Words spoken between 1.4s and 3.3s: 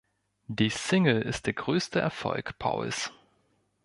der größte Erfolg Pauls.